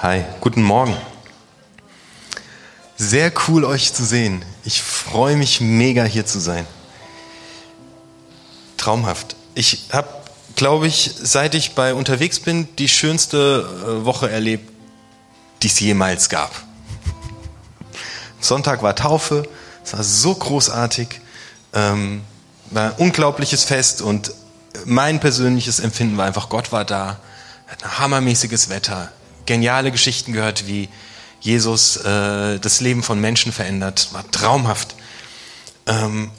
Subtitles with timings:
[0.00, 0.96] Hi, guten Morgen.
[2.96, 4.44] Sehr cool, euch zu sehen.
[4.64, 6.68] Ich freue mich mega, hier zu sein.
[8.76, 9.34] Traumhaft.
[9.56, 10.06] Ich habe,
[10.54, 14.70] glaube ich, seit ich bei unterwegs bin, die schönste äh, Woche erlebt,
[15.64, 16.52] die es jemals gab.
[18.40, 19.48] Sonntag war Taufe,
[19.82, 21.20] es war so großartig,
[21.74, 22.22] ähm,
[22.70, 24.30] war ein unglaubliches Fest und
[24.84, 27.18] mein persönliches Empfinden war einfach, Gott war da,
[27.66, 29.10] hat ein hammermäßiges Wetter,
[29.48, 30.88] geniale Geschichten gehört, wie
[31.40, 34.10] Jesus äh, das Leben von Menschen verändert.
[34.12, 34.94] War traumhaft.
[35.86, 36.30] Ähm,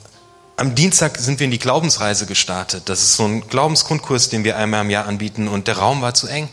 [0.56, 2.88] am Dienstag sind wir in die Glaubensreise gestartet.
[2.88, 6.14] Das ist so ein Glaubensgrundkurs, den wir einmal im Jahr anbieten und der Raum war
[6.14, 6.48] zu eng.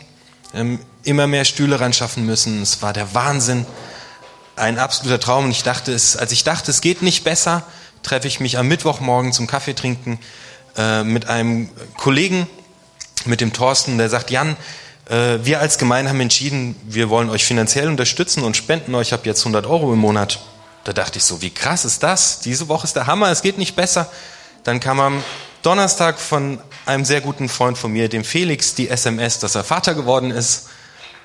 [0.52, 2.60] Ähm, immer mehr Stühle ran schaffen müssen.
[2.60, 3.64] Es war der Wahnsinn.
[4.56, 5.44] Ein absoluter Traum.
[5.44, 7.62] Und ich dachte, es, als ich dachte, es geht nicht besser,
[8.02, 10.18] treffe ich mich am Mittwochmorgen zum Kaffee trinken
[10.76, 12.48] äh, mit einem Kollegen,
[13.26, 14.56] mit dem Thorsten, der sagt, Jan,
[15.08, 19.40] wir als Gemeinde haben entschieden, wir wollen euch finanziell unterstützen und spenden euch ab jetzt
[19.40, 20.38] 100 Euro im Monat.
[20.84, 22.40] Da dachte ich so, wie krass ist das?
[22.40, 24.10] Diese Woche ist der Hammer, es geht nicht besser.
[24.64, 25.22] Dann kam am
[25.62, 29.94] Donnerstag von einem sehr guten Freund von mir, dem Felix, die SMS, dass er Vater
[29.94, 30.68] geworden ist.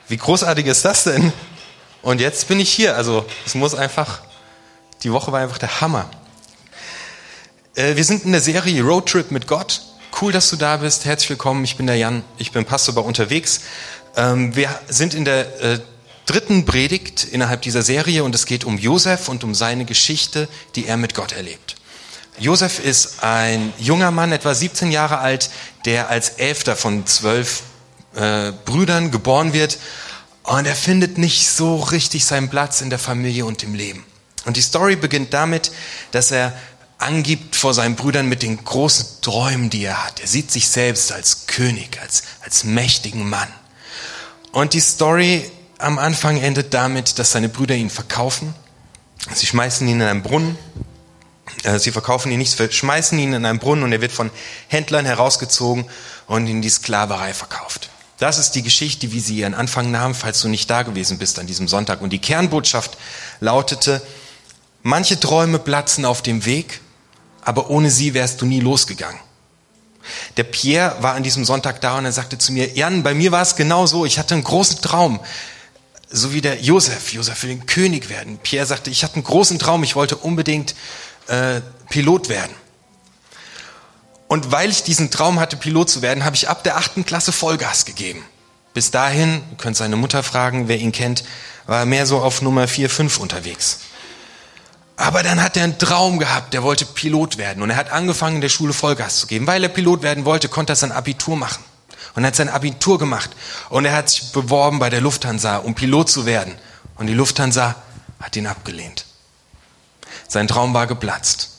[0.07, 1.31] Wie großartig ist das denn?
[2.01, 2.97] Und jetzt bin ich hier.
[2.97, 4.21] Also es muss einfach,
[5.03, 6.09] die Woche war einfach der Hammer.
[7.75, 9.81] Äh, wir sind in der Serie Roadtrip mit Gott.
[10.21, 11.05] Cool, dass du da bist.
[11.05, 11.63] Herzlich willkommen.
[11.63, 12.23] Ich bin der Jan.
[12.37, 13.61] Ich bin Pastor bei unterwegs.
[14.15, 15.79] Ähm, wir sind in der äh,
[16.27, 20.85] dritten Predigt innerhalb dieser Serie und es geht um Josef und um seine Geschichte, die
[20.85, 21.77] er mit Gott erlebt.
[22.37, 25.49] Josef ist ein junger Mann, etwa 17 Jahre alt,
[25.85, 27.63] der als Elfter von zwölf
[28.15, 29.79] äh, Brüdern geboren wird
[30.43, 34.05] und er findet nicht so richtig seinen Platz in der Familie und im Leben.
[34.45, 35.71] Und die Story beginnt damit,
[36.11, 36.53] dass er
[37.03, 40.19] angibt vor seinen Brüdern mit den großen Träumen, die er hat.
[40.19, 43.47] Er sieht sich selbst als König, als, als mächtigen Mann.
[44.51, 48.55] Und die Story am Anfang endet damit, dass seine Brüder ihn verkaufen.
[49.33, 50.57] Sie schmeißen ihn in einen Brunnen.
[51.63, 54.31] Äh, sie verkaufen ihn nicht, schmeißen ihn in einen Brunnen und er wird von
[54.67, 55.85] Händlern herausgezogen
[56.27, 57.89] und in die Sklaverei verkauft.
[58.19, 61.39] Das ist die Geschichte, wie sie ihren Anfang nahm, falls du nicht da gewesen bist
[61.39, 62.01] an diesem Sonntag.
[62.01, 62.97] Und die Kernbotschaft
[63.39, 64.01] lautete,
[64.83, 66.79] manche Träume platzen auf dem Weg,
[67.45, 69.19] aber ohne sie wärst du nie losgegangen.
[70.37, 73.31] Der Pierre war an diesem Sonntag da und er sagte zu mir, Jan, bei mir
[73.31, 75.19] war es genau so, ich hatte einen großen Traum,
[76.09, 78.37] so wie der Josef, Josef will den König werden.
[78.37, 80.75] Pierre sagte, ich hatte einen großen Traum, ich wollte unbedingt
[81.27, 82.53] äh, Pilot werden.
[84.27, 87.31] Und weil ich diesen Traum hatte, Pilot zu werden, habe ich ab der achten Klasse
[87.31, 88.23] Vollgas gegeben.
[88.73, 91.23] Bis dahin, ihr könnt seine Mutter fragen, wer ihn kennt,
[91.67, 93.79] war er mehr so auf Nummer 4, 5 unterwegs.
[94.95, 97.63] Aber dann hat er einen Traum gehabt, der wollte Pilot werden.
[97.63, 99.47] Und er hat angefangen, in der Schule Vollgas zu geben.
[99.47, 101.63] Weil er Pilot werden wollte, konnte er sein Abitur machen.
[102.15, 103.31] Und er hat sein Abitur gemacht.
[103.69, 106.53] Und er hat sich beworben bei der Lufthansa, um Pilot zu werden.
[106.95, 107.75] Und die Lufthansa
[108.19, 109.05] hat ihn abgelehnt.
[110.27, 111.49] Sein Traum war geplatzt.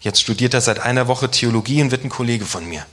[0.00, 2.86] Jetzt studiert er seit einer Woche Theologie und wird ein Kollege von mir.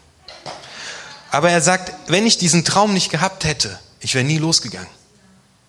[1.29, 4.89] Aber er sagt, wenn ich diesen Traum nicht gehabt hätte, ich wäre nie losgegangen.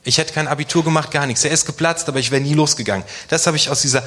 [0.04, 1.44] Ich hätte kein Abitur gemacht, gar nichts.
[1.44, 3.04] Er ist geplatzt, aber ich wäre nie losgegangen.
[3.28, 4.02] Das habe ich aus dieser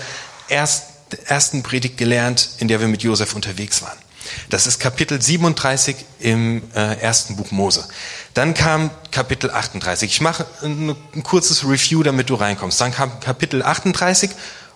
[0.47, 3.97] ersten Predigt gelernt, in der wir mit Josef unterwegs waren.
[4.49, 7.87] Das ist Kapitel 37 im äh, ersten Buch Mose.
[8.33, 10.11] Dann kam Kapitel 38.
[10.11, 12.79] Ich mache ein, ein kurzes Review, damit du reinkommst.
[12.79, 14.29] Dann kam Kapitel 38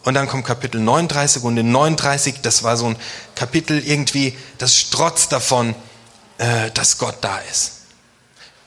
[0.03, 2.95] und dann kommt Kapitel 39 und in 39, das war so ein
[3.35, 5.75] Kapitel irgendwie, das strotzt davon,
[6.37, 7.73] äh, dass Gott da ist.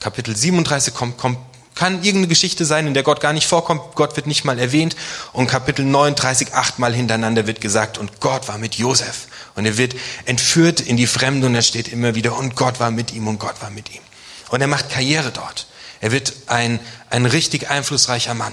[0.01, 1.39] Kapitel 37 kommt, kommt
[1.75, 4.97] kann irgendeine Geschichte sein, in der Gott gar nicht vorkommt, Gott wird nicht mal erwähnt
[5.33, 9.27] und Kapitel 39 achtmal hintereinander wird gesagt und Gott war mit Josef
[9.57, 12.91] und er wird entführt in die Fremde und er steht immer wieder und Gott war
[12.91, 14.03] mit ihm und Gott war mit ihm.
[14.51, 15.67] Und er macht Karriere dort.
[16.01, 16.79] Er wird ein,
[17.11, 18.53] ein richtig einflussreicher Mann.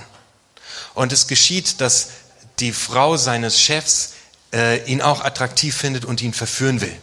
[0.94, 2.10] Und es geschieht, dass
[2.60, 4.14] die Frau seines Chefs
[4.54, 6.96] äh, ihn auch attraktiv findet und ihn verführen will.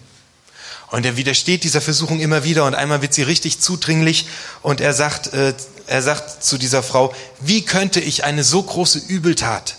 [0.90, 4.26] Und er widersteht dieser Versuchung immer wieder und einmal wird sie richtig zudringlich
[4.62, 5.52] und er sagt, äh,
[5.86, 9.76] er sagt zu dieser Frau, wie könnte ich eine so große Übeltat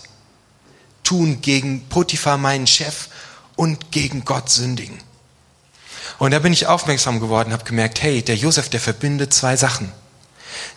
[1.02, 3.08] tun gegen Potiphar, meinen Chef,
[3.56, 4.98] und gegen Gott sündigen?
[6.18, 9.90] Und da bin ich aufmerksam geworden, habe gemerkt, hey, der Josef, der verbindet zwei Sachen.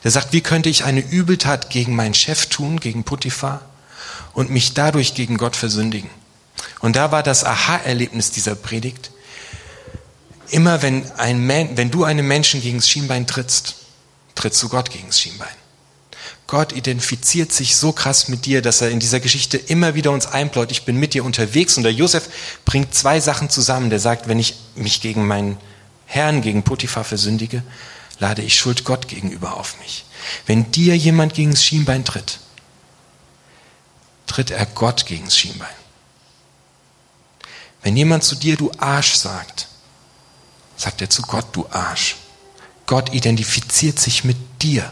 [0.04, 3.62] Der sagt, wie könnte ich eine Übeltat gegen meinen Chef tun, gegen Potiphar,
[4.34, 6.10] und mich dadurch gegen Gott versündigen?
[6.80, 9.12] Und da war das Aha-Erlebnis dieser Predigt.
[10.54, 13.74] Immer wenn, ein, wenn du einem Menschen gegen das Schienbein trittst,
[14.36, 15.56] trittst du Gott gegen das Schienbein.
[16.46, 20.28] Gott identifiziert sich so krass mit dir, dass er in dieser Geschichte immer wieder uns
[20.28, 21.76] einpläut, ich bin mit dir unterwegs.
[21.76, 22.30] Und der Josef
[22.66, 23.90] bringt zwei Sachen zusammen.
[23.90, 25.58] Der sagt, wenn ich mich gegen meinen
[26.06, 27.64] Herrn, gegen Potiphar versündige,
[28.20, 30.06] lade ich Schuld Gott gegenüber auf mich.
[30.46, 32.38] Wenn dir jemand gegen das Schienbein tritt,
[34.28, 35.68] tritt er Gott gegen das Schienbein.
[37.82, 39.70] Wenn jemand zu dir, du Arsch sagt,
[40.76, 42.18] sagt er zu Gott, du Arsch.
[42.86, 44.92] Gott identifiziert sich mit dir.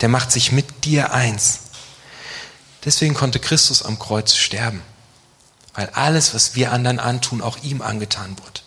[0.00, 1.60] Der macht sich mit dir eins.
[2.84, 4.82] Deswegen konnte Christus am Kreuz sterben.
[5.74, 8.60] Weil alles, was wir anderen antun, auch ihm angetan wurde.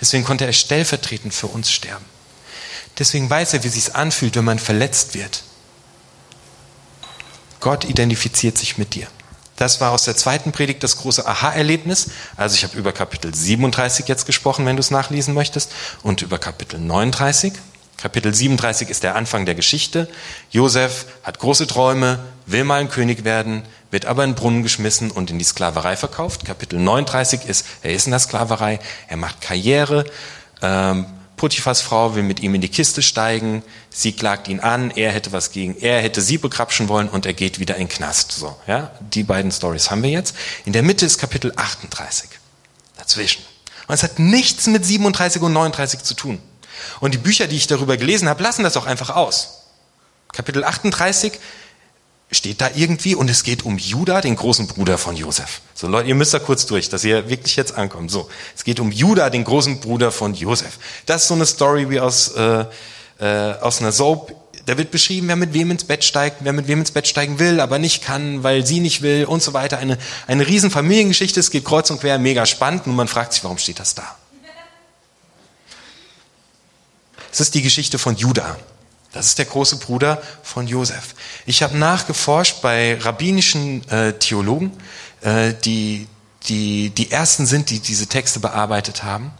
[0.00, 2.04] Deswegen konnte er stellvertretend für uns sterben.
[2.98, 5.42] Deswegen weiß er, wie es sich anfühlt, wenn man verletzt wird.
[7.60, 9.06] Gott identifiziert sich mit dir.
[9.60, 12.08] Das war aus der zweiten Predigt das große Aha-Erlebnis.
[12.34, 15.70] Also ich habe über Kapitel 37 jetzt gesprochen, wenn du es nachlesen möchtest,
[16.02, 17.52] und über Kapitel 39.
[17.98, 20.08] Kapitel 37 ist der Anfang der Geschichte.
[20.50, 25.10] Josef hat große Träume, will mal ein König werden, wird aber in den Brunnen geschmissen
[25.10, 26.46] und in die Sklaverei verkauft.
[26.46, 30.06] Kapitel 39 ist, er ist in der Sklaverei, er macht Karriere,
[30.62, 31.04] ähm,
[31.40, 35.32] Putifas Frau will mit ihm in die Kiste steigen, sie klagt ihn an, er hätte
[35.32, 38.32] was gegen, er hätte sie bekrapschen wollen und er geht wieder in den Knast.
[38.32, 40.36] So, ja, die beiden Stories haben wir jetzt.
[40.66, 42.28] In der Mitte ist Kapitel 38.
[42.98, 43.42] Dazwischen.
[43.88, 46.38] Und es hat nichts mit 37 und 39 zu tun.
[47.00, 49.62] Und die Bücher, die ich darüber gelesen habe, lassen das auch einfach aus.
[50.34, 51.32] Kapitel 38
[52.32, 55.60] steht da irgendwie und es geht um Judah, den großen Bruder von Josef.
[55.74, 58.10] So Leute, ihr müsst da kurz durch, dass ihr wirklich jetzt ankommt.
[58.10, 60.78] So, es geht um Judah, den großen Bruder von Josef.
[61.06, 62.64] Das ist so eine Story wie aus, äh,
[63.18, 64.34] äh, aus einer Soap.
[64.66, 67.38] Da wird beschrieben, wer mit wem ins Bett steigt, wer mit wem ins Bett steigen
[67.40, 69.78] will, aber nicht kann, weil sie nicht will und so weiter.
[69.78, 69.98] Eine,
[70.28, 73.58] eine riesen Familiengeschichte, es geht kreuz und quer, mega spannend und man fragt sich, warum
[73.58, 74.16] steht das da?
[77.32, 78.56] Es ist die Geschichte von Judah.
[79.12, 81.14] Das ist der große Bruder von Josef.
[81.44, 84.72] Ich habe nachgeforscht bei rabbinischen äh, Theologen,
[85.22, 86.06] äh, die,
[86.44, 89.32] die die ersten sind, die diese Texte bearbeitet haben.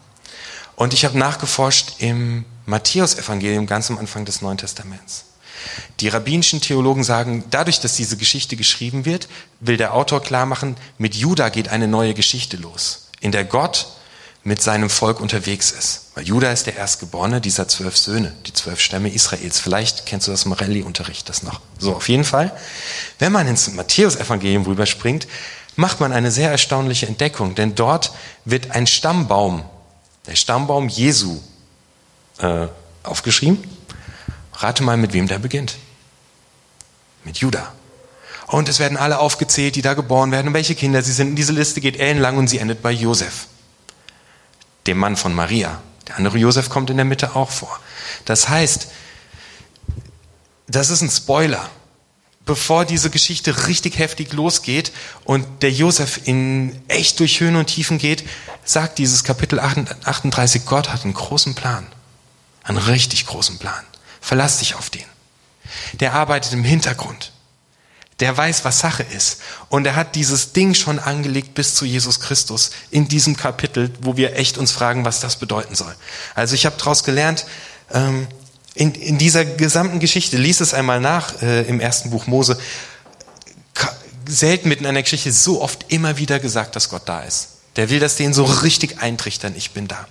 [0.75, 5.27] Und ich habe nachgeforscht im Matthäusevangelium ganz am Anfang des Neuen Testaments.
[6.01, 9.29] Die rabbinischen Theologen sagen, dadurch, dass diese Geschichte geschrieben wird,
[9.61, 13.89] will der Autor klar machen, mit Juda geht eine neue Geschichte los, in der Gott
[14.43, 16.13] mit seinem Volk unterwegs ist.
[16.15, 19.61] Weil Juda ist der Erstgeborene dieser zwölf Söhne, die zwölf Stämme Israels.
[19.61, 21.61] Vielleicht kennst du das Morelli-Unterricht das noch.
[21.79, 22.53] So, auf jeden Fall.
[23.19, 25.29] Wenn man ins Matthäus-Evangelium rüberspringt,
[25.77, 28.13] macht man eine sehr erstaunliche Entdeckung, denn dort
[28.45, 29.65] wird ein Stammbaum,
[30.27, 31.41] der Stammbaum Jesu,
[32.39, 32.67] äh,
[33.03, 33.63] aufgeschrieben.
[34.55, 35.77] Rate mal, mit wem der beginnt.
[37.25, 37.73] Mit Juda.
[38.47, 41.37] Und es werden alle aufgezählt, die da geboren werden und welche Kinder sie sind.
[41.37, 43.47] Diese Liste geht ellenlang und sie endet bei Josef
[44.87, 45.81] dem Mann von Maria.
[46.09, 47.79] Der andere Josef kommt in der Mitte auch vor.
[48.25, 48.89] Das heißt,
[50.67, 51.69] das ist ein Spoiler.
[52.47, 54.93] Bevor diese Geschichte richtig heftig losgeht
[55.25, 58.25] und der Josef in echt durch Höhen und Tiefen geht,
[58.65, 61.87] sagt dieses Kapitel 38, Gott hat einen großen Plan.
[62.65, 63.85] Einen richtig großen Plan.
[64.21, 65.05] Verlass dich auf den.
[65.95, 67.33] Der arbeitet im Hintergrund
[68.21, 69.41] der weiß, was Sache ist.
[69.69, 74.17] Und er hat dieses Ding schon angelegt bis zu Jesus Christus in diesem Kapitel, wo
[74.17, 75.95] wir echt uns fragen, was das bedeuten soll.
[76.35, 77.47] Also ich habe daraus gelernt,
[77.93, 78.29] ähm,
[78.75, 82.59] in, in dieser gesamten Geschichte, lies es einmal nach äh, im ersten Buch Mose,
[84.27, 87.49] selten mitten in einer Geschichte so oft immer wieder gesagt, dass Gott da ist.
[87.77, 90.07] Der will das denen so richtig eintrichtern, ich bin da.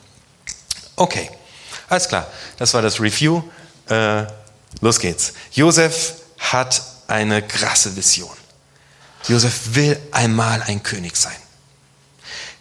[0.96, 1.30] Okay,
[1.88, 2.28] alles klar,
[2.58, 3.44] das war das Review.
[3.88, 4.26] Äh,
[4.82, 5.34] los geht's.
[5.52, 8.36] Josef hat eine krasse Vision.
[9.28, 11.36] Josef will einmal ein König sein.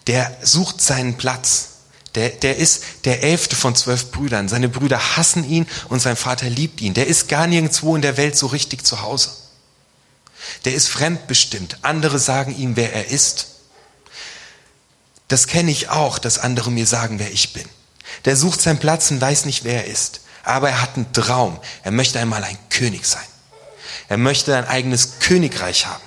[0.07, 1.69] Der sucht seinen Platz.
[2.15, 4.49] Der, der ist der elfte von zwölf Brüdern.
[4.49, 6.95] Seine Brüder hassen ihn und sein Vater liebt ihn.
[6.95, 9.31] Der ist gar nirgendwo in der Welt so richtig zu Hause.
[10.65, 11.79] Der ist fremdbestimmt.
[11.83, 13.49] Andere sagen ihm, wer er ist.
[15.29, 17.69] Das kenne ich auch, dass andere mir sagen, wer ich bin.
[18.25, 20.23] Der sucht seinen Platz und weiß nicht, wer er ist.
[20.43, 21.61] Aber er hat einen Traum.
[21.83, 23.27] Er möchte einmal ein König sein.
[24.09, 26.03] Er möchte ein eigenes Königreich haben.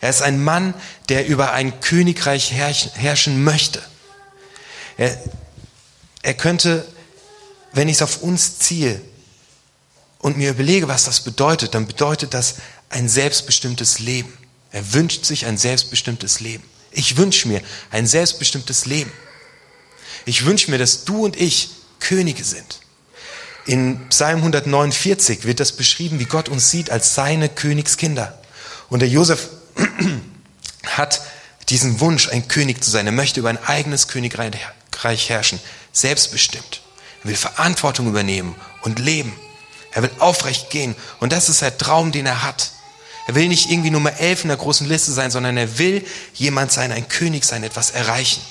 [0.00, 0.74] Er ist ein Mann,
[1.08, 3.82] der über ein Königreich herrschen möchte.
[4.96, 5.18] Er,
[6.22, 6.86] er könnte,
[7.72, 9.00] wenn ich es auf uns ziehe
[10.18, 12.56] und mir überlege, was das bedeutet, dann bedeutet das
[12.90, 14.32] ein selbstbestimmtes Leben.
[14.70, 16.64] Er wünscht sich ein selbstbestimmtes Leben.
[16.90, 17.60] Ich wünsche mir
[17.90, 19.12] ein selbstbestimmtes Leben.
[20.26, 22.80] Ich wünsche mir, dass du und ich Könige sind.
[23.66, 28.38] In Psalm 149 wird das beschrieben, wie Gott uns sieht als seine Königskinder.
[28.90, 29.48] Und der Josef
[30.86, 31.22] hat
[31.70, 33.06] diesen Wunsch, ein König zu sein.
[33.06, 35.60] Er möchte über ein eigenes Königreich herrschen,
[35.92, 36.82] selbstbestimmt.
[37.22, 39.32] Er will Verantwortung übernehmen und leben.
[39.92, 40.94] Er will aufrecht gehen.
[41.20, 42.72] Und das ist der Traum, den er hat.
[43.26, 46.04] Er will nicht irgendwie Nummer elf in der großen Liste sein, sondern er will
[46.34, 48.42] jemand sein, ein König sein, etwas erreichen.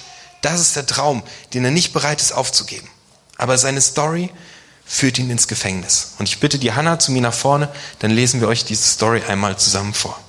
[0.42, 1.22] Das ist der Traum,
[1.54, 2.90] den er nicht bereit ist aufzugeben.
[3.38, 4.32] Aber seine Story
[4.86, 6.16] führt ihn ins Gefängnis.
[6.20, 9.22] Und ich bitte die Hanna zu mir nach vorne, dann lesen wir euch diese Story
[9.28, 10.20] einmal zusammen vor.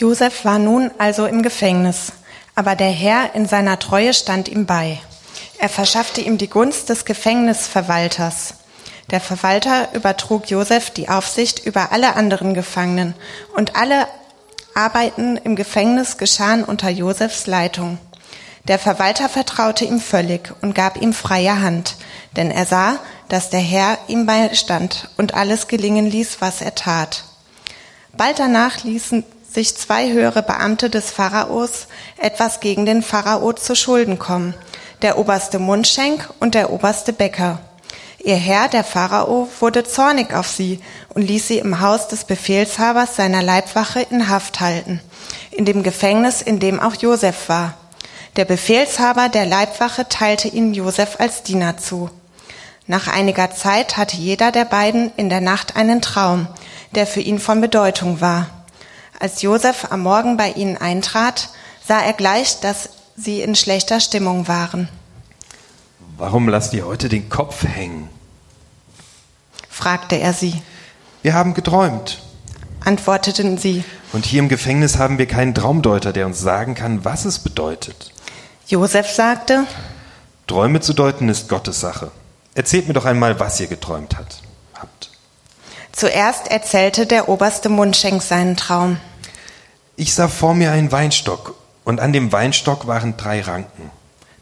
[0.00, 2.12] Josef war nun also im Gefängnis,
[2.54, 4.98] aber der Herr in seiner Treue stand ihm bei.
[5.58, 8.54] Er verschaffte ihm die Gunst des Gefängnisverwalters.
[9.10, 13.14] Der Verwalter übertrug Josef die Aufsicht über alle anderen Gefangenen
[13.56, 14.06] und alle
[14.74, 17.98] Arbeiten im Gefängnis geschahen unter Josefs Leitung.
[18.68, 21.96] Der Verwalter vertraute ihm völlig und gab ihm freie Hand,
[22.36, 22.98] denn er sah,
[23.28, 27.24] dass der Herr ihm beistand und alles gelingen ließ, was er tat.
[28.16, 34.20] Bald danach ließen sich zwei höhere Beamte des Pharaos etwas gegen den Pharao zu Schulden
[34.20, 34.54] kommen,
[35.02, 37.58] der oberste Mundschenk und der oberste Bäcker.
[38.22, 40.80] Ihr Herr, der Pharao, wurde zornig auf sie
[41.14, 45.00] und ließ sie im Haus des Befehlshabers seiner Leibwache in Haft halten,
[45.50, 47.74] in dem Gefängnis, in dem auch Josef war.
[48.36, 52.10] Der Befehlshaber der Leibwache teilte ihn Josef als Diener zu.
[52.86, 56.46] Nach einiger Zeit hatte jeder der beiden in der Nacht einen Traum,
[56.94, 58.50] der für ihn von Bedeutung war.
[59.18, 61.48] Als Josef am Morgen bei ihnen eintrat,
[61.86, 64.88] sah er gleich, dass sie in schlechter Stimmung waren.
[66.20, 68.10] Warum lasst ihr heute den Kopf hängen?
[69.70, 70.60] fragte er sie.
[71.22, 72.20] Wir haben geträumt,
[72.84, 73.84] antworteten sie.
[74.12, 78.12] Und hier im Gefängnis haben wir keinen Traumdeuter, der uns sagen kann, was es bedeutet.
[78.66, 79.64] Josef sagte,
[80.46, 82.10] Träume zu deuten ist Gottes Sache.
[82.54, 85.10] Erzählt mir doch einmal, was ihr geträumt habt.
[85.92, 88.98] Zuerst erzählte der oberste Mundschenk seinen Traum.
[89.96, 93.90] Ich sah vor mir einen Weinstock, und an dem Weinstock waren drei Ranken.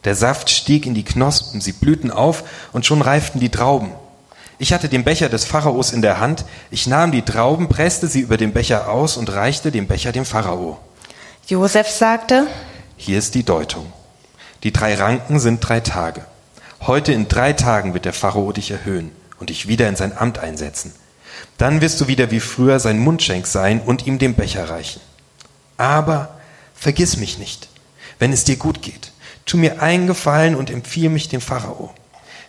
[0.04, 3.92] Der Saft stieg in die Knospen, sie blühten auf, und schon reiften die Trauben.
[4.58, 8.20] Ich hatte den Becher des Pharaos in der Hand, ich nahm die Trauben, presste sie
[8.20, 10.78] über den Becher aus und reichte den Becher dem Pharao.
[11.46, 12.46] Josef sagte,
[12.96, 13.92] Hier ist die Deutung.
[14.64, 16.24] Die drei Ranken sind drei Tage.
[16.80, 20.38] Heute in drei Tagen wird der Pharao dich erhöhen und dich wieder in sein Amt
[20.38, 20.92] einsetzen.
[21.56, 25.00] Dann wirst du wieder wie früher sein Mundschenk sein und ihm den Becher reichen.
[25.76, 26.38] Aber
[26.74, 27.68] vergiss mich nicht,
[28.18, 29.12] wenn es dir gut geht.
[29.48, 31.90] Tu mir einen Gefallen und empfiehl mich dem Pharao.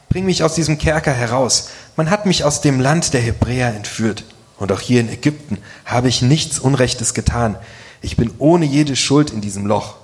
[0.09, 1.69] Bring mich aus diesem Kerker heraus.
[1.95, 4.25] Man hat mich aus dem Land der Hebräer entführt.
[4.57, 7.55] Und auch hier in Ägypten habe ich nichts Unrechtes getan.
[8.01, 9.95] Ich bin ohne jede Schuld in diesem Loch.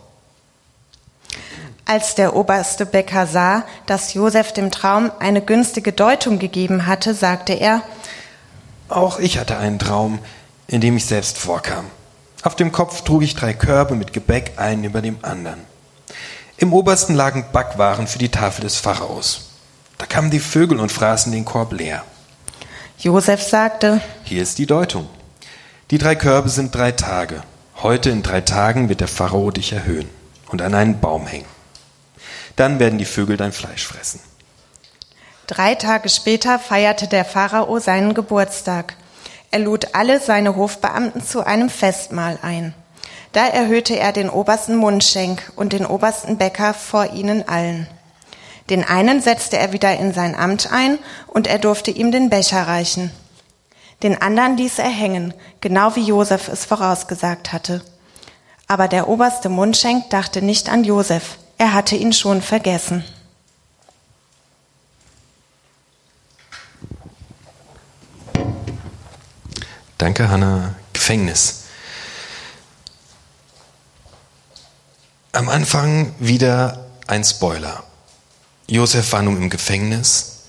[1.83, 7.51] Als der oberste Bäcker sah, dass Josef dem Traum eine günstige Deutung gegeben hatte, sagte
[7.51, 7.81] er,
[8.87, 10.19] Auch ich hatte einen Traum,
[10.67, 11.85] in dem ich selbst vorkam.
[12.43, 15.74] Auf dem Kopf trug ich drei Körbe mit Gebäck, einen über dem anderen.
[16.57, 19.49] Im obersten lagen Backwaren für die Tafel des Pharaos.
[19.97, 22.03] Da kamen die Vögel und fraßen den Korb leer.
[22.97, 25.09] Josef sagte, Hier ist die Deutung.
[25.91, 27.43] Die drei Körbe sind drei Tage.
[27.83, 30.09] Heute in drei Tagen wird der Pharao dich erhöhen
[30.47, 31.45] und an einen Baum hängen.
[32.55, 34.21] Dann werden die Vögel dein Fleisch fressen.
[35.47, 38.95] Drei Tage später feierte der Pharao seinen Geburtstag.
[39.51, 42.73] Er lud alle seine Hofbeamten zu einem Festmahl ein.
[43.35, 47.85] Da erhöhte er den obersten Mundschenk und den obersten Bäcker vor ihnen allen.
[48.69, 52.65] Den einen setzte er wieder in sein Amt ein und er durfte ihm den Becher
[52.65, 53.11] reichen.
[54.03, 57.81] Den anderen ließ er hängen, genau wie Josef es vorausgesagt hatte.
[58.67, 63.03] Aber der oberste Mundschenk dachte nicht an Josef, er hatte ihn schon vergessen.
[69.97, 70.75] Danke, Hanna.
[70.93, 71.64] Gefängnis.
[75.35, 77.83] Am Anfang wieder ein Spoiler.
[78.67, 80.43] Josef war nun im Gefängnis,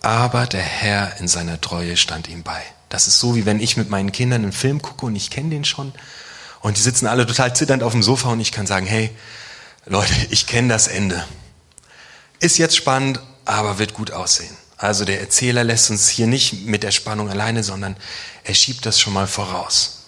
[0.00, 2.62] aber der Herr in seiner Treue stand ihm bei.
[2.88, 5.50] Das ist so, wie wenn ich mit meinen Kindern einen Film gucke und ich kenne
[5.50, 5.92] den schon
[6.62, 9.10] und die sitzen alle total zitternd auf dem Sofa und ich kann sagen, hey,
[9.84, 11.22] Leute, ich kenne das Ende.
[12.40, 14.56] Ist jetzt spannend, aber wird gut aussehen.
[14.78, 17.98] Also der Erzähler lässt uns hier nicht mit der Spannung alleine, sondern
[18.44, 20.04] er schiebt das schon mal voraus.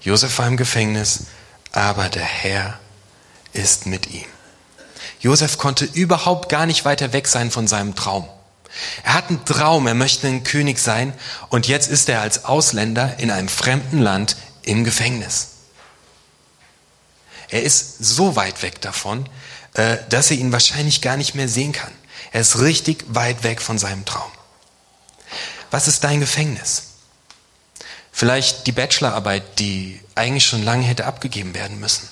[0.00, 1.24] Josef war im Gefängnis,
[1.72, 2.78] aber der Herr
[3.54, 4.26] ist mit ihm.
[5.20, 8.28] Josef konnte überhaupt gar nicht weiter weg sein von seinem Traum.
[9.04, 11.14] Er hat einen Traum, er möchte ein König sein
[11.48, 15.48] und jetzt ist er als Ausländer in einem fremden Land im Gefängnis.
[17.48, 19.28] Er ist so weit weg davon,
[19.74, 21.92] äh, dass er ihn wahrscheinlich gar nicht mehr sehen kann.
[22.32, 24.30] Er ist richtig weit weg von seinem Traum.
[25.70, 26.84] Was ist dein Gefängnis?
[28.10, 32.08] Vielleicht die Bachelorarbeit, die eigentlich schon lange hätte abgegeben werden müssen.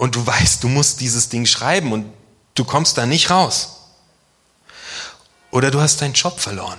[0.00, 2.10] Und du weißt, du musst dieses Ding schreiben und
[2.54, 3.80] du kommst da nicht raus.
[5.50, 6.78] Oder du hast deinen Job verloren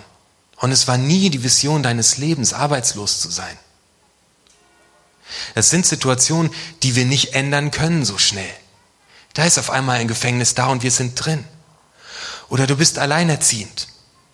[0.55, 3.55] Und es war nie die Vision deines Lebens, arbeitslos zu sein.
[5.53, 6.51] Das sind Situationen,
[6.81, 8.49] die wir nicht ändern können so schnell.
[9.35, 11.45] Da ist auf einmal ein Gefängnis da und wir sind drin.
[12.49, 13.87] Oder du bist alleinerziehend.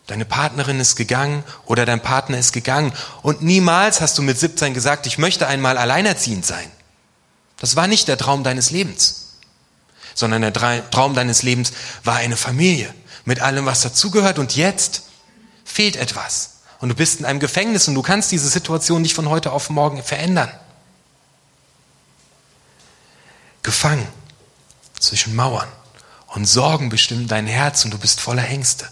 [0.05, 4.73] Deine Partnerin ist gegangen oder dein Partner ist gegangen und niemals hast du mit 17
[4.73, 6.71] gesagt, ich möchte einmal alleinerziehend sein.
[7.57, 9.33] Das war nicht der Traum deines Lebens,
[10.13, 11.71] sondern der Traum deines Lebens
[12.03, 12.93] war eine Familie
[13.25, 15.03] mit allem, was dazugehört und jetzt
[15.65, 16.51] fehlt etwas.
[16.79, 19.69] Und du bist in einem Gefängnis und du kannst diese Situation nicht von heute auf
[19.69, 20.51] morgen verändern.
[23.63, 24.07] Gefangen
[24.99, 25.67] zwischen Mauern
[26.27, 28.87] und Sorgen bestimmen dein Herz und du bist voller Ängste.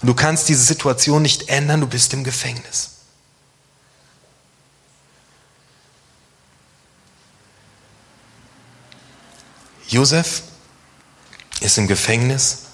[0.00, 2.95] Und du kannst diese Situation nicht ändern, du bist im Gefängnis.
[9.88, 10.42] Josef
[11.60, 12.64] ist im Gefängnis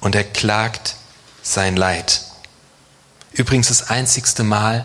[0.00, 0.96] und er klagt
[1.42, 2.22] sein Leid.
[3.32, 4.84] Übrigens das einzigste Mal,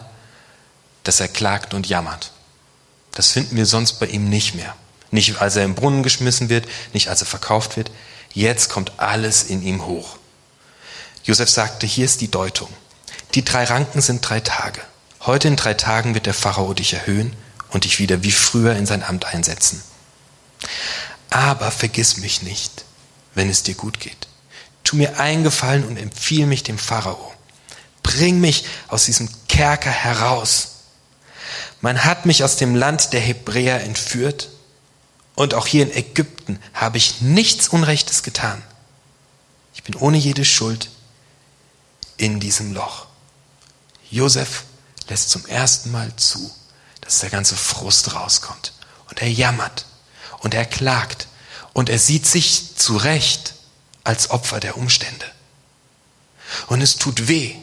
[1.03, 2.32] dass er klagt und jammert.
[3.12, 4.75] Das finden wir sonst bei ihm nicht mehr.
[5.12, 7.91] Nicht als er im Brunnen geschmissen wird, nicht als er verkauft wird.
[8.34, 10.17] Jetzt kommt alles in ihm hoch.
[11.24, 12.70] Josef sagte, hier ist die Deutung.
[13.34, 14.82] Die drei Ranken sind drei Tage.
[15.22, 17.36] Heute in drei Tagen wird der Pharao dich erhöhen
[17.70, 19.82] und dich wieder wie früher in sein Amt einsetzen.
[21.36, 22.86] Aber vergiss mich nicht,
[23.34, 24.30] wenn es dir gut geht.
[24.86, 27.34] Tu mir einen Gefallen und empfiehl mich dem Pharao.
[28.04, 30.75] Bring mich aus diesem Kerker heraus.
[31.82, 34.48] Man hat mich aus dem Land der Hebräer entführt
[35.36, 38.63] und auch hier in Ägypten habe ich nichts Unrechtes getan.
[39.74, 40.89] Ich bin ohne jede Schuld
[42.15, 43.08] in diesem Loch.
[44.10, 44.63] Josef
[45.10, 46.50] lässt zum ersten Mal zu,
[47.01, 48.72] dass der ganze Frust rauskommt.
[49.10, 49.86] Und er jammert
[50.46, 51.28] und er klagt
[51.74, 53.56] und er sieht sich zurecht
[54.04, 55.25] als Opfer der Umstände.
[56.68, 57.56] Und es tut weh.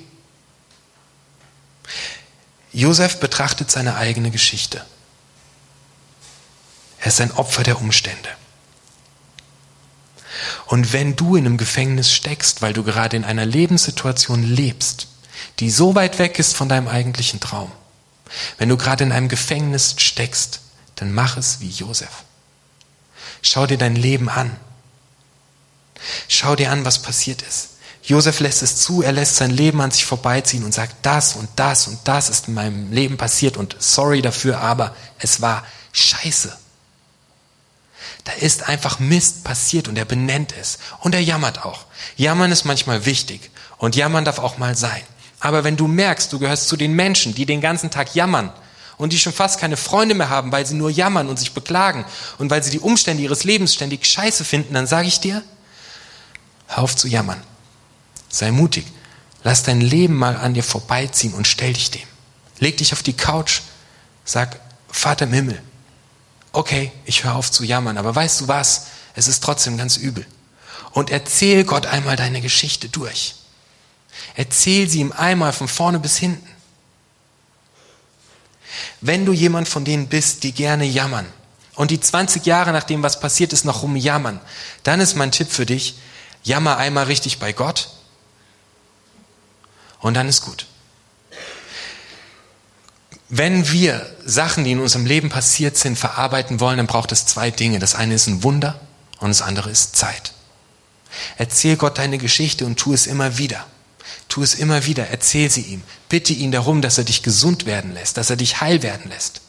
[2.73, 4.85] Josef betrachtet seine eigene Geschichte.
[6.99, 8.29] Er ist ein Opfer der Umstände.
[10.66, 15.07] Und wenn du in einem Gefängnis steckst, weil du gerade in einer Lebenssituation lebst,
[15.61, 17.71] die so weit weg ist von deinem eigentlichen Traum,
[18.59, 20.62] wenn du gerade in einem Gefängnis steckst,
[20.97, 22.25] dann mach es wie Josef.
[23.42, 24.57] Schau dir dein Leben an.
[26.28, 27.70] Schau dir an, was passiert ist.
[28.05, 31.48] Josef lässt es zu, er lässt sein Leben an sich vorbeiziehen und sagt, das und
[31.57, 36.57] das und das ist in meinem Leben passiert und sorry dafür, aber es war scheiße.
[38.24, 40.78] Da ist einfach Mist passiert und er benennt es.
[41.00, 41.87] Und er jammert auch.
[42.16, 45.02] Jammern ist manchmal wichtig und jammern darf auch mal sein.
[45.40, 48.52] Aber wenn du merkst, du gehörst zu den Menschen, die den ganzen Tag jammern
[49.03, 52.05] und die schon fast keine Freunde mehr haben, weil sie nur jammern und sich beklagen
[52.38, 55.43] und weil sie die Umstände ihres Lebens ständig scheiße finden, dann sage ich dir,
[56.69, 57.43] hör auf zu jammern.
[58.29, 58.87] Sei mutig.
[59.45, 62.07] Lass dein Leben mal an dir vorbeiziehen und stell dich dem.
[62.61, 63.61] Leg dich auf die Couch,
[64.25, 65.61] sag, Vater im Himmel,
[66.53, 68.87] okay, ich höre auf zu jammern, aber weißt du was?
[69.15, 70.25] Es ist trotzdem ganz übel.
[70.93, 73.35] Und erzähl Gott einmal deine Geschichte durch.
[74.35, 76.47] Erzähl sie ihm einmal von vorne bis hinten.
[79.01, 81.27] Wenn du jemand von denen bist, die gerne jammern
[81.75, 84.40] und die 20 Jahre nachdem was passiert ist noch rumjammern,
[84.83, 85.97] dann ist mein Tipp für dich,
[86.42, 87.90] jammer einmal richtig bei Gott
[90.01, 90.66] und dann ist gut.
[93.35, 97.51] Wenn wir Sachen, die in unserem Leben passiert sind, verarbeiten wollen, dann braucht es zwei
[97.51, 97.79] Dinge.
[97.79, 98.79] Das eine ist ein Wunder
[99.21, 100.35] und das andere ist Zeit.
[101.38, 103.64] Erzähl Gott deine Geschichte und tu es immer wieder.
[104.29, 105.83] Tu es immer wieder, erzähl sie ihm.
[106.09, 109.43] Bitte ihn darum, dass er dich gesund werden lässt, dass er dich heil werden lässt.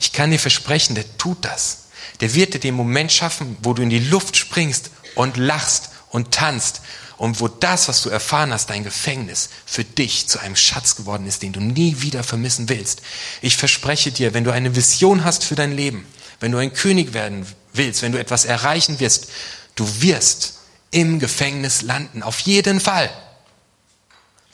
[0.00, 1.84] Ich kann dir versprechen, der tut das.
[2.20, 6.32] Der wird dir den Moment schaffen, wo du in die Luft springst und lachst und
[6.32, 6.82] tanzt
[7.16, 11.26] und wo das, was du erfahren hast, dein Gefängnis für dich zu einem Schatz geworden
[11.26, 13.02] ist, den du nie wieder vermissen willst.
[13.40, 16.06] Ich verspreche dir, wenn du eine Vision hast für dein Leben,
[16.40, 19.28] wenn du ein König werden willst, wenn du etwas erreichen wirst,
[19.74, 20.54] du wirst
[20.90, 22.22] im Gefängnis landen.
[22.22, 23.10] Auf jeden Fall.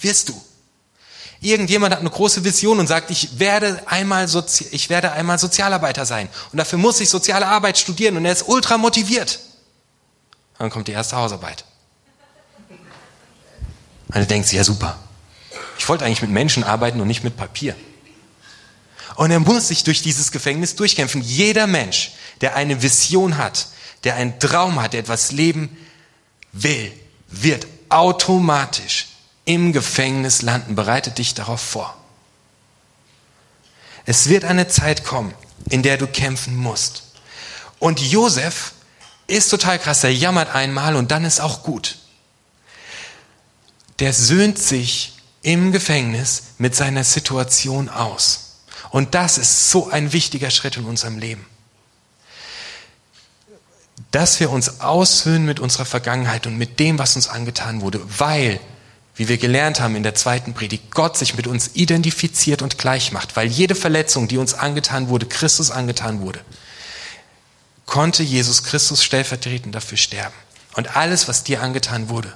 [0.01, 0.41] Wirst du.
[1.41, 6.05] Irgendjemand hat eine große Vision und sagt, ich werde einmal, Sozi ich werde einmal Sozialarbeiter
[6.05, 6.29] sein.
[6.53, 9.41] Und dafür muss ich soziale Arbeit studieren und er ist ultra motiviert.
[10.59, 11.65] Dann kommt die erste Hausarbeit.
[14.09, 14.99] Und er denkt sich, ja super.
[15.79, 17.75] Ich wollte eigentlich mit Menschen arbeiten und nicht mit Papier.
[19.17, 21.23] Und er muss sich durch dieses Gefängnis durchkämpfen.
[21.23, 23.69] Jeder Mensch, der eine Vision hat,
[24.05, 25.75] der einen Traum hat, der etwas leben
[26.53, 26.93] will,
[27.29, 29.09] wird automatisch
[29.45, 30.75] im Gefängnis landen.
[30.75, 31.97] Bereite dich darauf vor.
[34.07, 35.35] Es wird eine Zeit kommen,
[35.69, 37.05] in der du kämpfen musst.
[37.79, 38.73] Und Josef
[39.27, 40.05] ist total krass.
[40.05, 41.97] Er jammert einmal und dann ist auch gut
[44.01, 48.57] der söhnt sich im Gefängnis mit seiner Situation aus.
[48.91, 51.47] Und das ist so ein wichtiger Schritt in unserem Leben.
[54.11, 58.59] Dass wir uns aushöhlen mit unserer Vergangenheit und mit dem, was uns angetan wurde, weil,
[59.17, 63.13] wie wir gelernt haben in der zweiten Predigt, Gott sich mit uns identifiziert und gleich
[63.13, 66.41] macht, weil jede Verletzung, die uns angetan wurde, Christus angetan wurde,
[67.87, 70.35] konnte Jesus Christus stellvertretend dafür sterben.
[70.75, 72.33] Und alles, was dir angetan wurde,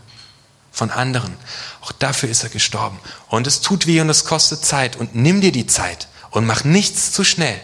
[0.74, 1.36] von anderen.
[1.80, 2.98] Auch dafür ist er gestorben.
[3.28, 4.96] Und es tut weh und es kostet Zeit.
[4.96, 7.60] Und nimm dir die Zeit und mach nichts zu schnell.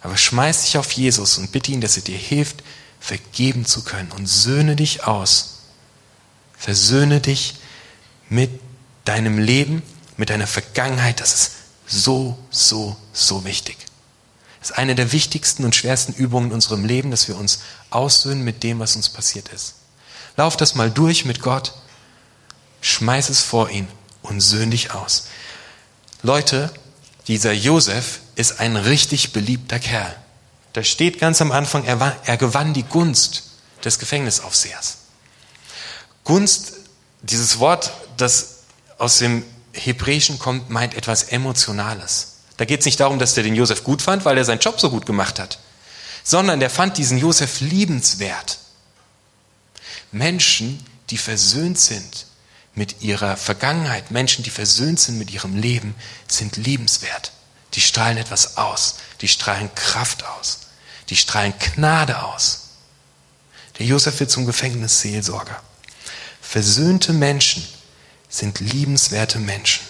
[0.00, 2.62] Aber schmeiß dich auf Jesus und bitte ihn, dass er dir hilft,
[2.98, 4.10] vergeben zu können.
[4.12, 5.58] Und söhne dich aus.
[6.56, 7.56] Versöhne dich
[8.30, 8.50] mit
[9.04, 9.82] deinem Leben,
[10.16, 11.20] mit deiner Vergangenheit.
[11.20, 11.50] Das ist
[11.86, 13.76] so, so, so wichtig.
[14.60, 18.42] Das ist eine der wichtigsten und schwersten Übungen in unserem Leben, dass wir uns aussöhnen
[18.42, 19.74] mit dem, was uns passiert ist.
[20.36, 21.74] Lauf das mal durch mit Gott
[22.80, 23.88] schmeiß es vor ihn
[24.22, 25.26] und söhn dich aus.
[26.22, 26.72] Leute,
[27.28, 30.14] dieser Josef ist ein richtig beliebter Kerl.
[30.72, 33.44] Da steht ganz am Anfang, er, war, er gewann die Gunst
[33.84, 34.98] des Gefängnisaufsehers.
[36.24, 36.74] Gunst,
[37.22, 38.60] dieses Wort, das
[38.98, 42.36] aus dem Hebräischen kommt, meint etwas Emotionales.
[42.56, 44.80] Da geht es nicht darum, dass der den Josef gut fand, weil er seinen Job
[44.80, 45.58] so gut gemacht hat,
[46.22, 48.58] sondern der fand diesen Josef liebenswert.
[50.12, 52.26] Menschen, die versöhnt sind
[52.74, 55.94] mit ihrer Vergangenheit, Menschen, die versöhnt sind mit ihrem Leben,
[56.28, 57.32] sind liebenswert.
[57.74, 58.96] Die strahlen etwas aus.
[59.20, 60.60] Die strahlen Kraft aus.
[61.08, 62.68] Die strahlen Gnade aus.
[63.78, 65.62] Der Josef wird zum Gefängnisseelsorger.
[66.40, 67.66] Versöhnte Menschen
[68.30, 69.84] sind liebenswerte Menschen.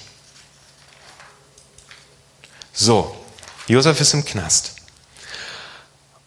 [2.72, 3.14] So,
[3.68, 4.72] Josef ist im Knast.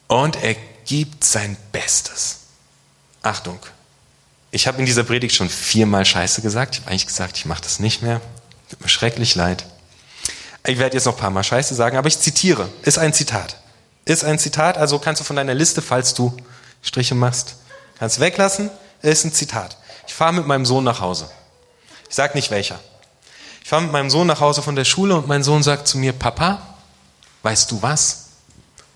[0.07, 2.37] Und er gibt sein Bestes.
[3.23, 3.59] Achtung,
[4.51, 6.75] ich habe in dieser Predigt schon viermal Scheiße gesagt.
[6.75, 8.21] Ich habe eigentlich gesagt, ich mache das nicht mehr.
[8.69, 9.65] Tut mir schrecklich leid.
[10.65, 12.69] Ich werde jetzt noch ein paar Mal Scheiße sagen, aber ich zitiere.
[12.83, 13.57] Ist ein Zitat.
[14.05, 16.35] Ist ein Zitat, also kannst du von deiner Liste, falls du
[16.83, 17.55] Striche machst,
[17.97, 18.69] kannst weglassen.
[19.01, 19.77] Ist ein Zitat.
[20.07, 21.29] Ich fahre mit meinem Sohn nach Hause.
[22.13, 22.79] Ich sage nicht welcher.
[23.63, 25.97] Ich fahre mit meinem Sohn nach Hause von der Schule und mein Sohn sagt zu
[25.97, 26.61] mir, Papa,
[27.41, 28.25] weißt du was?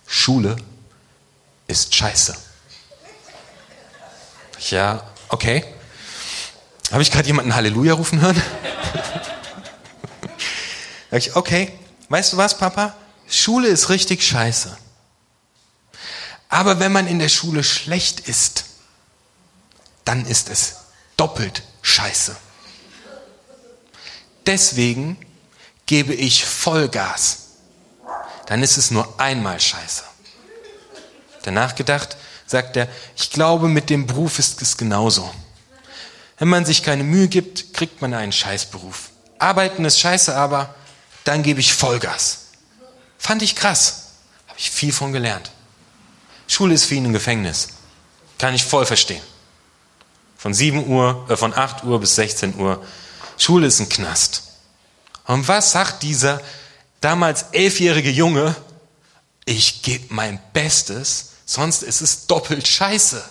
[0.05, 0.55] Schule
[1.65, 2.35] ist scheiße.
[4.69, 5.65] Ja, Okay.
[6.91, 8.39] Habe ich gerade jemanden Halleluja rufen hören?
[11.33, 11.73] okay,
[12.09, 12.95] weißt du was, Papa?
[13.27, 14.77] Schule ist richtig scheiße.
[16.49, 18.65] Aber wenn man in der Schule schlecht ist,
[20.05, 20.75] dann ist es
[21.17, 22.37] doppelt scheiße.
[24.47, 25.17] Deswegen
[25.85, 27.39] gebe ich Vollgas.
[28.47, 30.03] Dann ist es nur einmal scheiße.
[31.43, 35.29] Danach gedacht, sagt er, ich glaube, mit dem Beruf ist es genauso.
[36.37, 39.09] Wenn man sich keine Mühe gibt, kriegt man einen Scheißberuf.
[39.39, 40.73] Arbeiten ist scheiße, aber
[41.23, 42.47] dann gebe ich Vollgas.
[43.17, 44.03] Fand ich krass.
[44.47, 45.51] Habe ich viel von gelernt.
[46.47, 47.69] Schule ist für ihn ein Gefängnis.
[48.37, 49.21] Kann ich voll verstehen.
[50.37, 52.85] Von 7 Uhr, äh, von 8 Uhr bis 16 Uhr.
[53.37, 54.43] Schule ist ein Knast.
[55.25, 56.41] Und was sagt dieser
[57.01, 58.55] damals elfjährige Junge?
[59.45, 63.23] Ich gebe mein Bestes, Sonst ist es doppelt scheiße.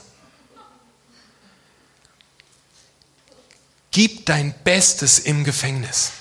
[3.90, 6.12] Gib dein Bestes im Gefängnis.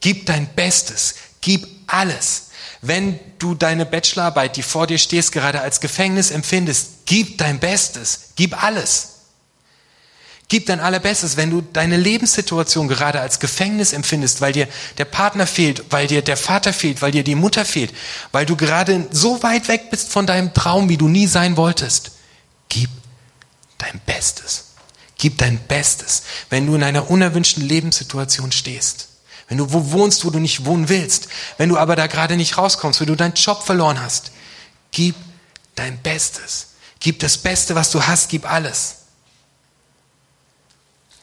[0.00, 1.16] Gib dein Bestes.
[1.40, 2.50] Gib alles.
[2.82, 8.30] Wenn du deine Bachelorarbeit, die vor dir stehst, gerade als Gefängnis empfindest, gib dein Bestes.
[8.36, 9.09] Gib alles.
[10.50, 14.66] Gib dein Allerbestes, wenn du deine Lebenssituation gerade als Gefängnis empfindest, weil dir
[14.98, 17.94] der Partner fehlt, weil dir der Vater fehlt, weil dir die Mutter fehlt,
[18.32, 22.10] weil du gerade so weit weg bist von deinem Traum, wie du nie sein wolltest.
[22.68, 22.90] Gib
[23.78, 24.64] dein Bestes.
[25.18, 29.06] Gib dein Bestes, wenn du in einer unerwünschten Lebenssituation stehst.
[29.46, 31.28] Wenn du wo wohnst, wo du nicht wohnen willst.
[31.58, 34.32] Wenn du aber da gerade nicht rauskommst, wenn du deinen Job verloren hast.
[34.90, 35.14] Gib
[35.76, 36.70] dein Bestes.
[36.98, 38.99] Gib das Beste, was du hast, gib alles.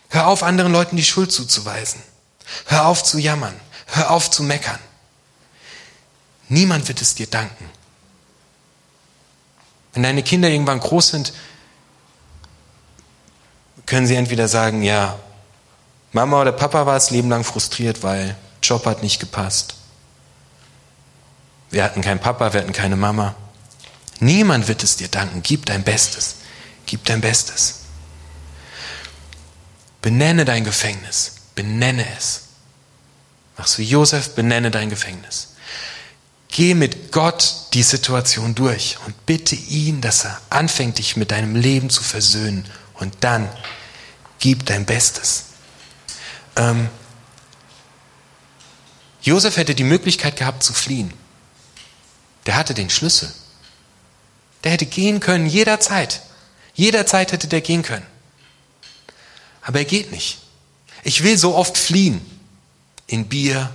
[0.10, 2.02] Hör auf, anderen Leuten die Schuld zuzuweisen.
[2.66, 3.54] Hör auf zu jammern.
[3.88, 4.80] Hör auf zu meckern.
[6.50, 7.70] Niemand wird es dir danken.
[9.94, 11.34] Wenn deine Kinder irgendwann groß sind,
[13.86, 15.18] können sie entweder sagen, ja,
[16.12, 19.76] Mama oder Papa war das Leben lang frustriert, weil Job hat nicht gepasst.
[21.70, 23.36] Wir hatten keinen Papa, wir hatten keine Mama.
[24.20, 25.44] Niemand wird es dir danken.
[25.44, 26.36] Gib dein Bestes.
[26.86, 27.82] Gib dein Bestes.
[30.02, 31.36] Benenne dein Gefängnis.
[31.56, 32.42] Benenne es.
[33.58, 35.56] Mach's wie Josef, benenne dein Gefängnis.
[36.50, 41.56] Geh mit Gott die Situation durch und bitte ihn, dass er anfängt, dich mit deinem
[41.56, 42.66] Leben zu versöhnen.
[42.94, 43.50] Und dann
[44.40, 45.46] gib dein Bestes.
[46.56, 46.90] Ähm,
[49.22, 51.14] Josef hätte die Möglichkeit gehabt zu fliehen.
[52.46, 53.32] Der hatte den Schlüssel.
[54.64, 56.22] Der hätte gehen können jederzeit.
[56.74, 58.06] Jederzeit hätte der gehen können.
[59.68, 60.38] Aber er geht nicht.
[61.04, 62.22] Ich will so oft fliehen.
[63.06, 63.70] In Bier,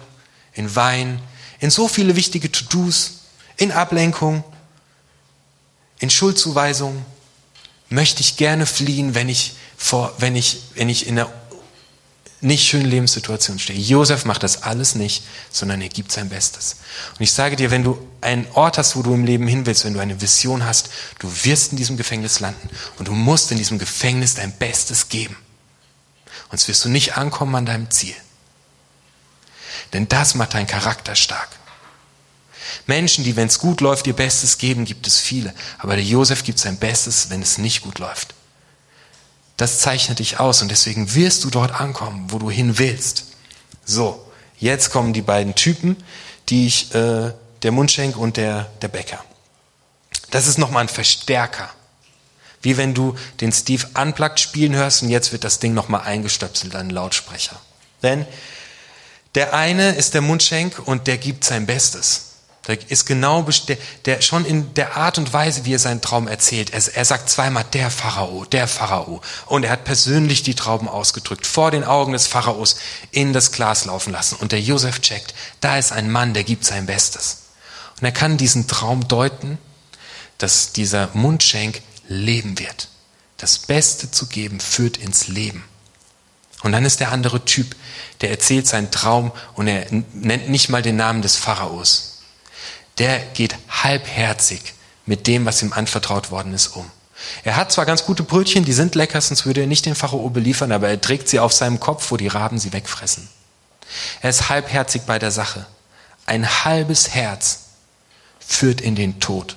[0.54, 1.20] in Wein,
[1.60, 3.20] in so viele wichtige To-Dos,
[3.58, 4.42] in Ablenkung,
[5.98, 7.04] in Schuldzuweisung.
[7.90, 11.30] Möchte ich gerne fliehen, wenn ich, vor, wenn ich, wenn ich in einer
[12.40, 13.78] nicht schönen Lebenssituation stehe.
[13.78, 16.76] Josef macht das alles nicht, sondern er gibt sein Bestes.
[17.12, 19.84] Und ich sage dir, wenn du einen Ort hast, wo du im Leben hin willst,
[19.84, 23.58] wenn du eine Vision hast, du wirst in diesem Gefängnis landen und du musst in
[23.58, 25.36] diesem Gefängnis dein Bestes geben.
[26.52, 28.14] Sonst wirst du nicht ankommen an deinem Ziel.
[29.94, 31.48] Denn das macht deinen Charakter stark.
[32.86, 35.54] Menschen, die, wenn es gut läuft, ihr Bestes geben, gibt es viele.
[35.78, 38.34] Aber der Josef gibt sein Bestes, wenn es nicht gut läuft.
[39.56, 43.28] Das zeichnet dich aus und deswegen wirst du dort ankommen, wo du hin willst.
[43.86, 45.96] So, jetzt kommen die beiden Typen,
[46.50, 49.24] die ich, äh, der Mundschenk und der, der Bäcker.
[50.30, 51.70] Das ist nochmal ein Verstärker.
[52.62, 56.74] Wie wenn du den Steve Unplugged spielen hörst und jetzt wird das Ding nochmal eingestöpselt
[56.74, 57.60] an den Lautsprecher.
[58.02, 58.26] Denn
[59.34, 62.32] der eine ist der Mundschenk und der gibt sein Bestes.
[62.68, 66.28] Der ist genau, der, der schon in der Art und Weise, wie er seinen Traum
[66.28, 66.70] erzählt.
[66.70, 69.20] Er, er sagt zweimal der Pharao, der Pharao.
[69.46, 72.76] Und er hat persönlich die Trauben ausgedrückt, vor den Augen des Pharaos
[73.10, 74.36] in das Glas laufen lassen.
[74.36, 77.38] Und der Josef checkt, da ist ein Mann, der gibt sein Bestes.
[78.00, 79.58] Und er kann diesen Traum deuten,
[80.38, 82.88] dass dieser Mundschenk leben wird.
[83.36, 85.64] Das Beste zu geben führt ins Leben.
[86.62, 87.74] Und dann ist der andere Typ,
[88.20, 92.12] der erzählt seinen Traum und er nennt nicht mal den Namen des Pharaos
[92.98, 94.74] der geht halbherzig
[95.06, 96.90] mit dem, was ihm anvertraut worden ist, um.
[97.44, 100.28] Er hat zwar ganz gute Brötchen, die sind lecker, sonst würde er nicht den Pharao
[100.30, 103.28] beliefern, aber er trägt sie auf seinem Kopf, wo die Raben sie wegfressen.
[104.20, 105.66] Er ist halbherzig bei der Sache.
[106.26, 107.60] Ein halbes Herz
[108.40, 109.56] führt in den Tod.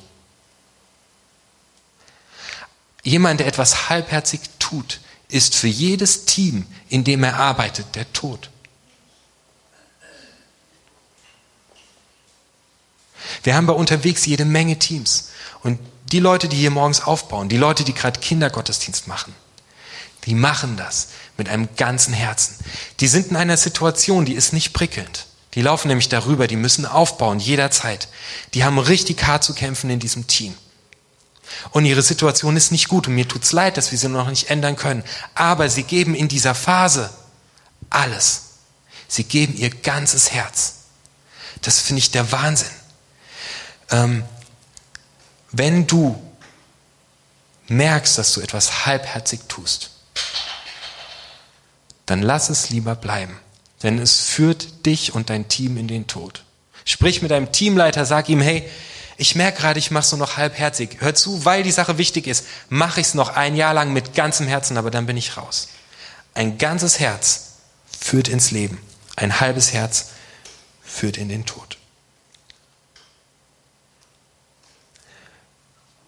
[3.06, 8.50] Jemand, der etwas halbherzig tut, ist für jedes Team, in dem er arbeitet, der Tod.
[13.44, 15.30] Wir haben bei unterwegs jede Menge Teams.
[15.62, 15.80] Und
[16.12, 19.36] die Leute, die hier morgens aufbauen, die Leute, die gerade Kindergottesdienst machen,
[20.26, 22.56] die machen das mit einem ganzen Herzen.
[23.02, 25.28] Die sind in einer Situation, die ist nicht prickelnd.
[25.54, 28.08] Die laufen nämlich darüber, die müssen aufbauen jederzeit.
[28.56, 30.56] Die haben richtig hart zu kämpfen in diesem Team.
[31.72, 34.50] Und ihre Situation ist nicht gut und mir tut's leid, dass wir sie noch nicht
[34.50, 35.04] ändern können.
[35.34, 37.10] Aber sie geben in dieser Phase
[37.90, 38.42] alles.
[39.08, 40.76] Sie geben ihr ganzes Herz.
[41.62, 42.70] Das finde ich der Wahnsinn.
[43.92, 44.24] Ähm,
[45.52, 46.22] wenn du
[47.68, 49.92] merkst, dass du etwas halbherzig tust,
[52.06, 53.40] dann lass es lieber bleiben,
[53.84, 56.44] denn es führt dich und dein Team in den Tod.
[56.84, 58.70] Sprich mit deinem Teamleiter, sag ihm, hey,
[59.18, 60.98] ich merke gerade, ich mache es nur noch halbherzig.
[61.00, 64.14] Hör zu, weil die Sache wichtig ist, mache ich es noch ein Jahr lang mit
[64.14, 65.70] ganzem Herzen, aber dann bin ich raus.
[66.34, 67.54] Ein ganzes Herz
[68.00, 68.78] führt ins Leben,
[69.16, 70.10] ein halbes Herz
[70.84, 71.78] führt in den Tod.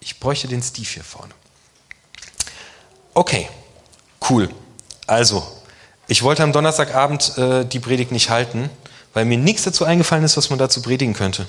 [0.00, 1.34] Ich bräuchte den Steve hier vorne.
[3.14, 3.48] Okay,
[4.28, 4.50] cool.
[5.06, 5.46] Also,
[6.06, 8.70] ich wollte am Donnerstagabend äh, die Predigt nicht halten,
[9.14, 11.46] weil mir nichts dazu eingefallen ist, was man dazu predigen könnte.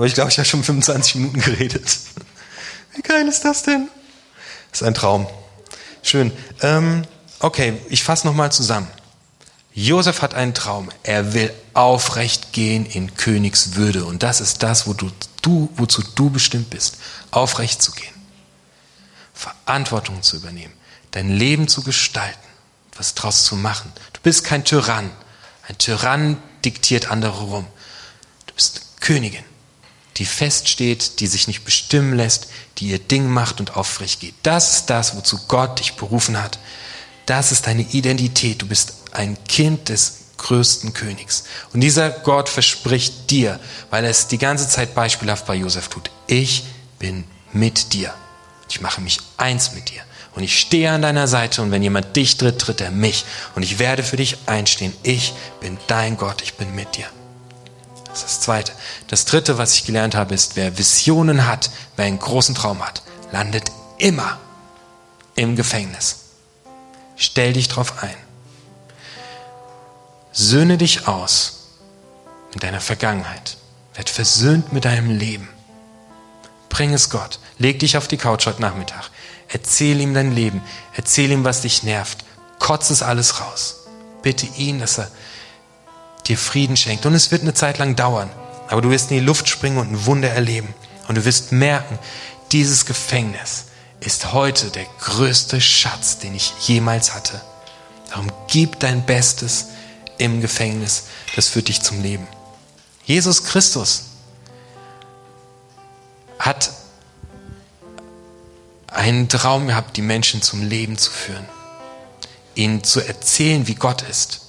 [0.00, 1.98] Aber ich glaube, ich habe schon 25 Minuten geredet.
[2.94, 3.90] Wie geil ist das denn?
[4.70, 5.26] Das ist ein Traum.
[6.02, 6.32] Schön.
[6.62, 7.04] Ähm,
[7.38, 8.88] okay, ich fasse nochmal zusammen.
[9.74, 10.88] Josef hat einen Traum.
[11.02, 14.06] Er will aufrecht gehen in Königswürde.
[14.06, 15.10] Und das ist das, wo du,
[15.42, 16.96] du, wozu du bestimmt bist
[17.30, 18.14] aufrecht zu gehen,
[19.34, 20.72] Verantwortung zu übernehmen,
[21.10, 22.48] dein Leben zu gestalten,
[22.96, 23.92] was draus zu machen.
[24.14, 25.10] Du bist kein Tyrann.
[25.68, 27.66] Ein Tyrann diktiert andere rum.
[28.46, 29.44] Du bist Königin,
[30.20, 34.34] die feststeht, die sich nicht bestimmen lässt, die ihr Ding macht und aufrecht geht.
[34.42, 36.58] Das ist das, wozu Gott dich berufen hat.
[37.24, 38.60] Das ist deine Identität.
[38.60, 41.44] Du bist ein Kind des größten Königs.
[41.72, 46.10] Und dieser Gott verspricht dir, weil er es die ganze Zeit beispielhaft bei Josef tut,
[46.26, 46.64] ich
[46.98, 48.12] bin mit dir.
[48.68, 50.02] Ich mache mich eins mit dir.
[50.34, 53.24] Und ich stehe an deiner Seite und wenn jemand dich tritt, tritt er mich.
[53.54, 54.92] Und ich werde für dich einstehen.
[55.02, 57.06] Ich bin dein Gott, ich bin mit dir.
[58.10, 58.72] Das ist das Zweite.
[59.06, 63.02] Das Dritte, was ich gelernt habe, ist, wer Visionen hat, wer einen großen Traum hat,
[63.32, 64.38] landet immer
[65.36, 66.16] im Gefängnis.
[67.16, 68.16] Stell dich drauf ein.
[70.32, 71.68] Söhne dich aus
[72.52, 73.56] mit deiner Vergangenheit.
[73.94, 75.48] Werd versöhnt mit deinem Leben.
[76.68, 77.38] Bring es Gott.
[77.58, 79.10] Leg dich auf die Couch heute Nachmittag.
[79.48, 80.62] Erzähl ihm dein Leben.
[80.94, 82.24] Erzähl ihm, was dich nervt.
[82.58, 83.86] Kotz es alles raus.
[84.22, 85.10] Bitte ihn, dass er
[86.22, 87.06] dir Frieden schenkt.
[87.06, 88.30] Und es wird eine Zeit lang dauern.
[88.68, 90.74] Aber du wirst in die Luft springen und ein Wunder erleben.
[91.08, 91.98] Und du wirst merken,
[92.52, 93.64] dieses Gefängnis
[94.00, 97.40] ist heute der größte Schatz, den ich jemals hatte.
[98.10, 99.66] Darum gib dein Bestes
[100.18, 101.04] im Gefängnis.
[101.36, 102.26] Das führt dich zum Leben.
[103.04, 104.04] Jesus Christus
[106.38, 106.70] hat
[108.88, 111.46] einen Traum gehabt, die Menschen zum Leben zu führen,
[112.54, 114.42] ihnen zu erzählen, wie Gott ist.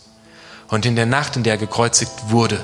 [0.72, 2.64] Und in der Nacht, in der er gekreuzigt wurde,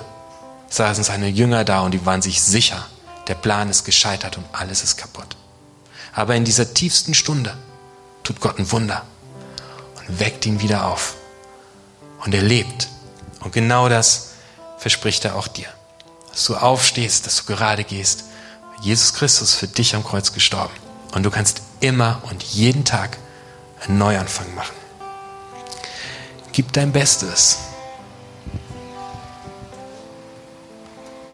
[0.69, 2.87] saßen seine Jünger da und die waren sich sicher,
[3.27, 5.35] der Plan ist gescheitert und alles ist kaputt.
[6.13, 7.55] Aber in dieser tiefsten Stunde
[8.23, 9.03] tut Gott ein Wunder
[9.99, 11.15] und weckt ihn wieder auf.
[12.23, 12.87] Und er lebt.
[13.41, 14.29] Und genau das
[14.77, 15.67] verspricht er auch dir.
[16.31, 18.23] Dass du aufstehst, dass du gerade gehst.
[18.81, 20.73] Jesus Christus für dich am Kreuz gestorben.
[21.13, 23.17] Und du kannst immer und jeden Tag
[23.85, 24.75] einen Neuanfang machen.
[26.53, 27.59] Gib dein Bestes